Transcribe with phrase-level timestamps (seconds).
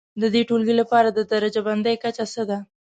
[0.21, 2.57] د دې ټولګي لپاره د درجه بندي کچه څه ده؟